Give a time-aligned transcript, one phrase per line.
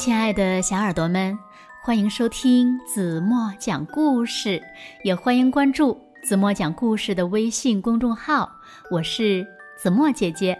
[0.00, 1.38] 亲爱的小耳朵们，
[1.82, 4.58] 欢迎收听子墨讲故事，
[5.04, 8.50] 也欢迎关注子墨讲故事的微信公众号。
[8.90, 9.46] 我是
[9.76, 10.58] 子墨姐姐。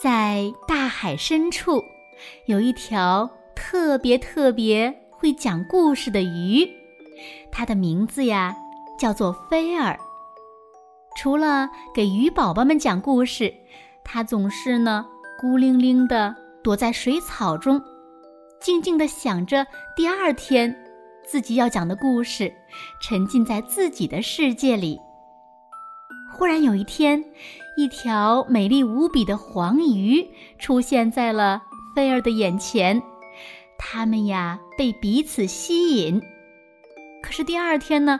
[0.00, 1.82] 在大海深处，
[2.46, 6.68] 有一条特别特别会讲故事的鱼，
[7.50, 8.54] 它的名字呀
[8.96, 9.98] 叫做菲儿。
[11.16, 13.52] 除了给鱼宝宝们讲故事，
[14.04, 15.04] 它总是呢
[15.40, 16.45] 孤零零的。
[16.66, 17.80] 躲在水草中，
[18.60, 20.76] 静静地想着第二天
[21.24, 22.52] 自己要讲的故事，
[23.00, 24.98] 沉浸在自己的世界里。
[26.32, 27.24] 忽然有一天，
[27.76, 31.62] 一条美丽无比的黄鱼出现在了
[31.94, 33.00] 菲儿的眼前，
[33.78, 36.20] 他们呀被彼此吸引。
[37.22, 38.18] 可是第二天呢，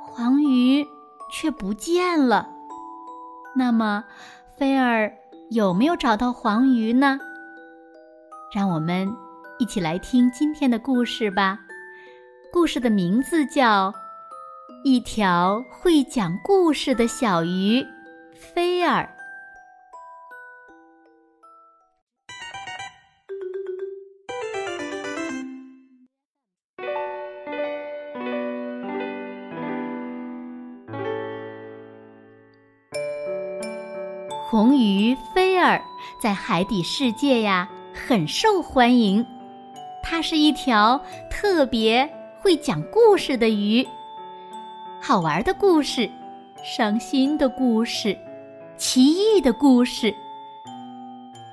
[0.00, 0.86] 黄鱼
[1.32, 2.48] 却不见了。
[3.56, 4.04] 那么，
[4.56, 5.12] 菲儿
[5.50, 7.18] 有没有找到黄鱼呢？
[8.52, 9.08] 让我们
[9.60, 11.56] 一起来听今天的故事吧。
[12.52, 13.90] 故事的名字叫
[14.82, 17.86] 《一条会讲故事的小鱼
[18.34, 19.04] 菲儿》。
[34.48, 35.80] 红鱼菲儿
[36.20, 37.70] 在海底世界呀。
[37.92, 39.24] 很受欢迎，
[40.02, 43.86] 它是一条特别会讲故事的鱼。
[45.00, 46.08] 好玩的故事，
[46.62, 48.16] 伤心的故事，
[48.76, 50.14] 奇异的故事。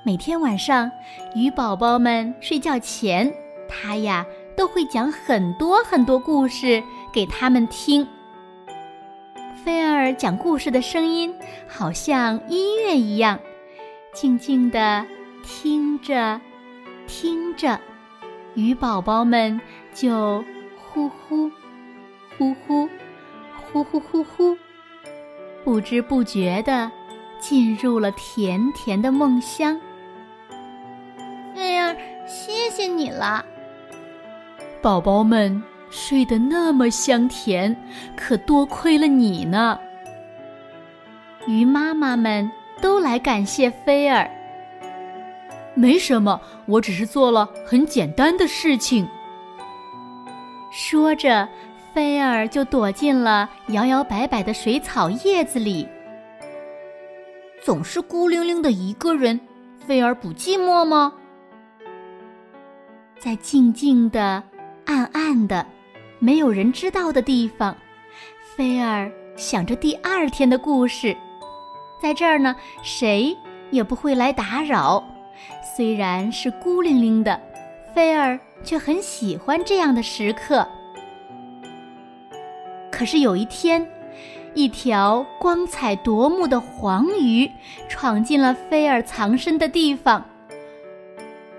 [0.04, 0.90] 每天晚上，
[1.34, 3.32] 鱼宝宝们睡觉前，
[3.68, 4.24] 它呀
[4.56, 8.06] 都会讲很多很多故事给他们听。
[9.64, 11.34] 菲儿讲故事的声音
[11.66, 13.38] 好像音乐一样，
[14.14, 15.04] 静静的。
[15.50, 16.38] 听着，
[17.06, 17.80] 听着，
[18.54, 19.58] 鱼宝宝们
[19.94, 20.44] 就
[20.76, 21.50] 呼呼，
[22.36, 22.86] 呼呼，
[23.72, 24.56] 呼呼呼呼，
[25.64, 26.90] 不知不觉的
[27.40, 29.80] 进入了甜甜的梦乡。
[31.54, 33.42] 菲儿，谢谢你了。
[34.82, 37.74] 宝宝们睡得那么香甜，
[38.14, 39.80] 可多亏了你呢。
[41.46, 42.48] 鱼妈妈们
[42.82, 44.30] 都来感谢菲儿。
[45.78, 49.08] 没什么，我只是做了很简单的事情。
[50.72, 51.48] 说着，
[51.94, 55.86] 菲儿就躲进了摇摇摆摆的水草叶子里。
[57.62, 59.38] 总是孤零零的一个人，
[59.86, 61.12] 菲儿不寂寞吗？
[63.20, 64.42] 在静静的、
[64.84, 65.64] 暗暗的、
[66.18, 67.76] 没有人知道的地方，
[68.56, 71.16] 菲儿想着第二天的故事。
[72.02, 73.36] 在这儿呢，谁
[73.70, 75.04] 也不会来打扰。
[75.62, 77.40] 虽然是孤零零的，
[77.94, 80.66] 菲儿却很喜欢这样的时刻。
[82.90, 83.86] 可是有一天，
[84.54, 87.48] 一条光彩夺目的黄鱼
[87.88, 90.24] 闯进了菲儿藏身的地方。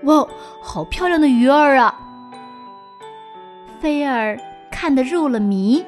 [0.02, 0.26] 哇，
[0.62, 1.98] 好漂亮的鱼儿啊！
[3.80, 4.38] 菲儿
[4.70, 5.84] 看得入了迷。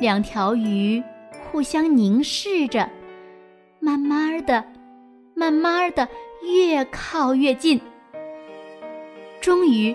[0.00, 1.02] 两条鱼
[1.50, 2.88] 互相凝视着，
[3.80, 4.64] 慢慢的，
[5.34, 6.08] 慢慢的。
[6.46, 7.80] 越靠越近，
[9.40, 9.94] 终于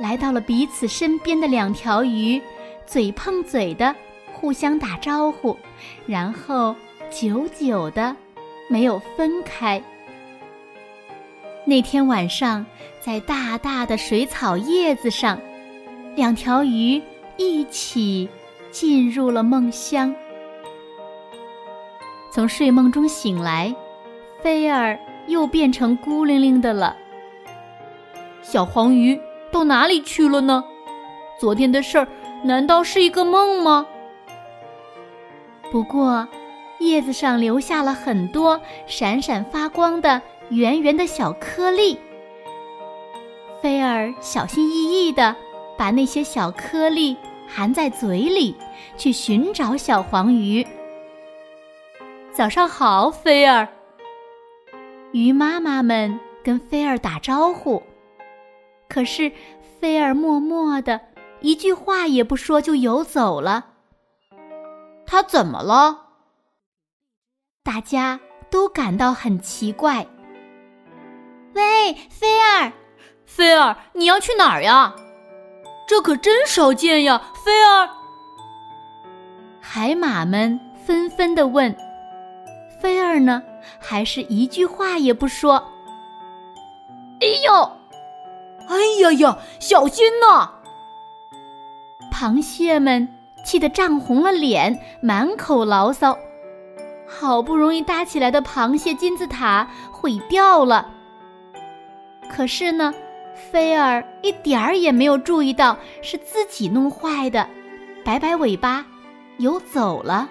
[0.00, 2.42] 来到了彼此身边的两条鱼，
[2.84, 3.94] 嘴碰嘴的
[4.32, 5.56] 互相打招呼，
[6.04, 6.74] 然后
[7.10, 8.14] 久久的
[8.68, 9.80] 没有分开。
[11.64, 12.66] 那天晚上，
[13.00, 15.40] 在大大的水草叶子上，
[16.16, 17.00] 两条鱼
[17.36, 18.28] 一起
[18.72, 20.12] 进入了梦乡。
[22.32, 23.74] 从睡梦中醒来，
[24.42, 24.98] 菲儿。
[25.28, 26.96] 又变成孤零零的了。
[28.42, 29.20] 小黄鱼
[29.52, 30.64] 到哪里去了呢？
[31.38, 32.08] 昨天的事儿
[32.42, 33.86] 难道是一个梦吗？
[35.70, 36.26] 不过，
[36.80, 41.98] 叶子上留下了很多闪闪发光的圆圆的小颗粒。
[43.60, 45.36] 菲儿小心翼翼地
[45.76, 47.16] 把那些小颗粒
[47.46, 48.56] 含在嘴里，
[48.96, 50.66] 去寻找小黄鱼。
[52.32, 53.68] 早上好，菲儿。
[55.12, 57.82] 鱼妈妈们跟菲儿打招呼，
[58.88, 59.32] 可是
[59.80, 61.00] 菲儿默默的，
[61.40, 63.66] 一句话也不说就游走了。
[65.06, 66.08] 他怎么了？
[67.62, 68.20] 大家
[68.50, 70.06] 都感到很奇怪。
[71.54, 72.72] 喂，菲儿，
[73.24, 74.94] 菲儿，你要去哪儿呀？
[75.88, 77.88] 这可真少见呀，菲儿。
[79.62, 81.74] 海马们纷纷的问。
[82.80, 83.42] 菲儿呢，
[83.78, 85.54] 还是一句话也不说。
[87.20, 87.72] 哎呦，
[88.68, 90.50] 哎呀呀，小心呐！
[92.12, 93.08] 螃蟹们
[93.44, 96.16] 气得涨红了脸，满口牢骚。
[97.08, 100.90] 好不容易搭起来的螃蟹金字塔毁掉了。
[102.30, 102.92] 可是呢，
[103.34, 107.48] 菲儿一点儿也没有注意到是自己弄坏的，
[108.04, 108.84] 摆摆尾巴，
[109.38, 110.28] 游走了。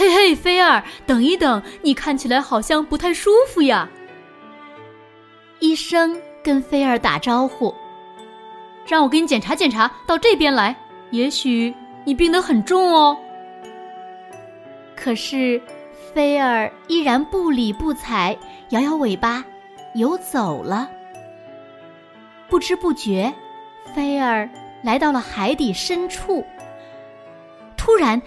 [0.00, 3.86] 嘿嘿，菲儿，等一等，你看起来好像不太舒服呀。
[5.58, 7.74] 医生跟菲儿打招呼
[8.88, 10.74] ：“让我给你检查检查，到这边来，
[11.10, 11.74] 也许
[12.06, 13.14] 你病得很重哦。”
[14.96, 15.60] 可是，
[16.14, 18.34] 菲儿依然不理不睬，
[18.70, 19.44] 摇摇尾巴，
[19.92, 20.88] 游走了。
[22.48, 23.30] 不知不觉，
[23.94, 24.48] 菲儿
[24.82, 26.42] 来到了海底深处。
[27.76, 28.20] 突然，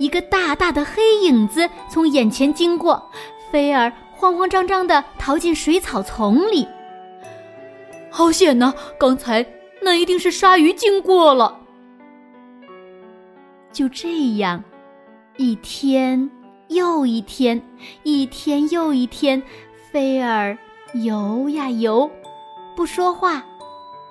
[0.00, 3.10] 一个大大的黑影子从眼前经过，
[3.50, 6.66] 菲儿慌慌张张的逃进水草丛里。
[8.10, 8.72] 好险呐！
[8.98, 9.44] 刚才
[9.82, 11.60] 那一定是鲨鱼经过了。
[13.70, 14.64] 就这样，
[15.36, 16.30] 一天
[16.68, 17.60] 又一天，
[18.02, 19.42] 一天又一天，
[19.92, 20.56] 菲儿
[20.94, 22.10] 游呀游，
[22.74, 23.44] 不说话，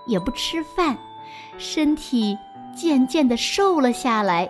[0.05, 0.95] 也不吃饭，
[1.57, 2.37] 身体
[2.75, 4.47] 渐渐的瘦了下来。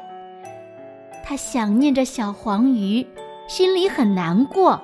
[1.29, 3.05] 他想念着小黄鱼，
[3.47, 4.81] 心里很难过。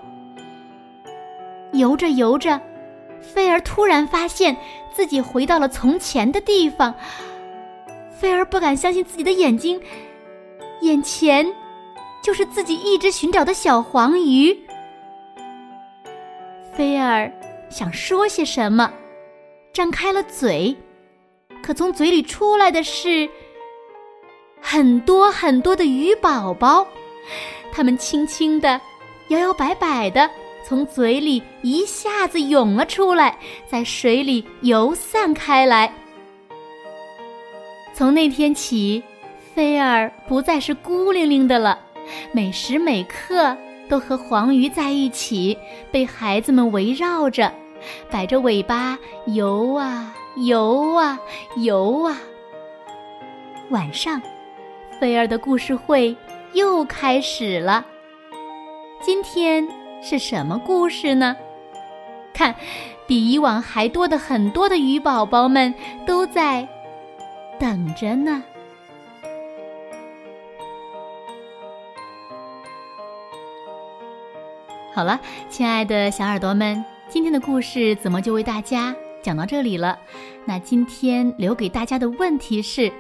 [1.74, 2.62] 游着游着，
[3.20, 4.56] 菲儿突然发现
[4.94, 6.94] 自己回到了从前的地方。
[8.12, 9.82] 菲儿不敢相信自己的眼睛，
[10.82, 11.52] 眼前
[12.22, 14.56] 就是自己一直寻找的小黄鱼。
[16.74, 17.34] 菲儿
[17.72, 18.94] 想说些什么，
[19.74, 20.78] 张开了嘴，
[21.64, 23.28] 可从嘴里出来的是。
[24.68, 26.86] 很多很多的鱼宝宝，
[27.72, 28.82] 它们轻轻的、
[29.28, 30.28] 摇摇摆摆的
[30.66, 35.94] 从嘴里一下子涌了出来，在水里游散开来。
[37.94, 39.04] 从那天起，
[39.54, 41.80] 菲儿不再是孤零零的了，
[42.32, 43.56] 每时每刻
[43.88, 45.56] 都和黄鱼在一起，
[45.92, 47.54] 被孩子们围绕着，
[48.10, 48.98] 摆着尾巴
[49.28, 51.20] 游啊游啊
[51.58, 52.18] 游啊。
[53.70, 54.20] 晚上。
[55.00, 56.16] 菲儿的故事会
[56.54, 57.86] 又开始了。
[59.02, 59.68] 今天
[60.02, 61.36] 是什么故事呢？
[62.34, 62.56] 看，
[63.06, 65.74] 比以往还多的很多的鱼宝宝们
[66.06, 66.68] 都在
[67.60, 68.44] 等着呢。
[74.94, 75.20] 好了，
[75.50, 80.00] 亲爱的小耳朵们，今天的故事怎么就为大家讲到这里了？
[80.46, 82.92] 那今天留给大家的问题是。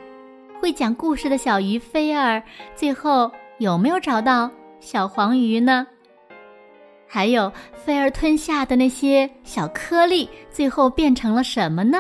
[0.66, 2.42] 会讲故事的小鱼菲儿，
[2.74, 5.86] 最后有没有找到小黄鱼呢？
[7.08, 12.00] 还有菲儿吞下的那些小颗粒，最后变成了什么呢？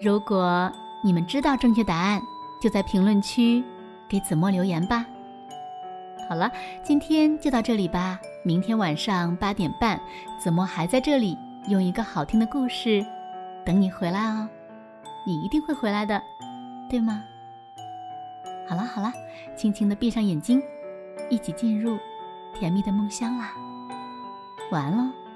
[0.00, 0.70] 如果
[1.02, 2.22] 你们知道正确答案，
[2.62, 3.64] 就在评论区
[4.08, 5.04] 给子墨留言吧。
[6.28, 6.48] 好了，
[6.84, 8.16] 今天就到这里吧。
[8.44, 10.00] 明天晚上八点半，
[10.38, 11.36] 子墨还在这里，
[11.68, 13.04] 用一个好听的故事
[13.66, 14.48] 等你回来哦。
[15.26, 16.22] 你一定会回来的。
[16.88, 17.22] 对吗？
[18.66, 19.12] 好了好了，
[19.56, 20.62] 轻轻的闭上眼睛，
[21.28, 21.98] 一起进入
[22.54, 23.52] 甜蜜的梦乡啦。
[24.70, 25.27] 晚安喽。